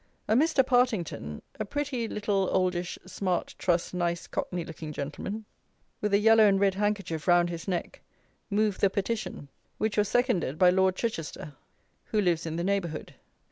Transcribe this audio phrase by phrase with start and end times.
[0.27, 0.65] A Mr.
[0.65, 5.45] Partington, a pretty little oldish smart truss nice cockney looking gentleman,
[6.01, 8.01] with a yellow and red handkerchief round his neck,
[8.49, 11.53] moved the petition, which was seconded by Lord Chichester,
[12.05, 13.13] who lives in the neighbourhood.